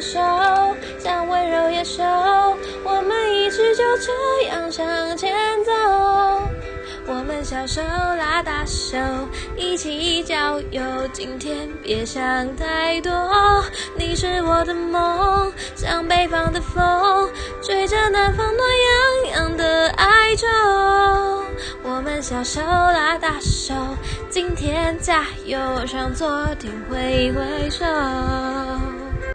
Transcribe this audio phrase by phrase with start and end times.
[0.00, 0.20] 手
[0.98, 2.02] 像温柔野兽
[2.84, 5.32] 我们一直就这样向前
[5.64, 5.72] 走
[7.06, 8.96] 我们小手拉大手
[9.56, 10.82] 一起郊游
[11.12, 13.10] 今天别想太多
[13.96, 17.28] 你是我的梦像北方的风
[17.62, 18.68] 吹着南方暖
[19.32, 20.46] 洋洋的哀愁
[21.82, 23.74] 我们小手拉大手
[24.30, 27.84] 今天加油向昨天挥挥手